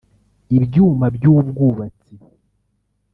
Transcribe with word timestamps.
ibyuma 0.57 1.05
by’ubwubatsi 1.15 2.13